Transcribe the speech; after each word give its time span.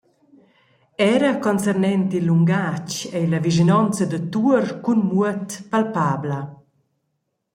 Era 1.13 1.31
concernent 1.45 2.09
il 2.19 2.25
lungatg 2.27 2.89
ei 3.17 3.25
la 3.29 3.41
vischinonza 3.45 4.03
da 4.11 4.19
Tuor 4.31 4.65
cun 4.83 5.01
Muoth 5.09 5.53
palpabla. 5.71 6.41